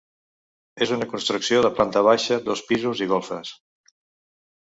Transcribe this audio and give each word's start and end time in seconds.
És 0.85 0.93
una 0.95 1.07
construcció 1.11 1.59
de 1.65 1.71
planta 1.81 2.03
baixa, 2.09 2.39
dos 2.49 2.65
pisos 2.71 3.05
i 3.07 3.09
golfes. 3.13 3.51